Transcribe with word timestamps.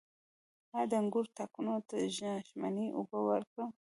آیا 0.75 0.85
د 0.91 0.93
انګورو 1.01 1.35
تاکونو 1.37 1.73
ته 1.89 1.95
ژمنۍ 2.15 2.87
اوبه 2.97 3.19
ورکړم؟ 3.29 3.69